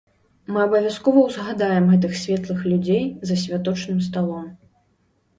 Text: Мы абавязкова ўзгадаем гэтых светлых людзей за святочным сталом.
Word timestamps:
Мы 0.53 0.61
абавязкова 0.67 1.19
ўзгадаем 1.25 1.85
гэтых 1.91 2.15
светлых 2.21 2.63
людзей 2.71 3.03
за 3.33 3.37
святочным 3.43 3.99
сталом. 4.07 4.49